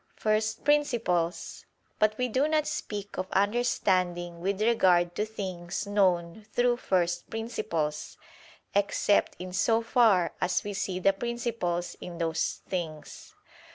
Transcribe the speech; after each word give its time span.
first 0.15 0.63
principles: 0.63 1.63
but 1.99 2.17
we 2.17 2.27
do 2.27 2.47
not 2.47 2.65
speak 2.65 3.19
of 3.19 3.31
understanding 3.33 4.39
with 4.41 4.59
regard 4.59 5.13
to 5.13 5.27
things 5.27 5.85
known 5.85 6.43
through 6.53 6.75
first 6.75 7.29
principles, 7.29 8.17
except 8.73 9.35
in 9.37 9.53
so 9.53 9.79
far 9.83 10.33
as 10.41 10.63
we 10.63 10.73
see 10.73 10.97
the 10.97 11.13
principles 11.13 11.95
in 12.01 12.17
those 12.17 12.61
things. 12.67 13.35